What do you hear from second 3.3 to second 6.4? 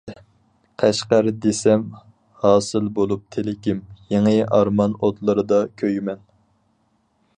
تىلىكىم، يېڭى ئارمان ئوتلىرىدا كۆيىمەن.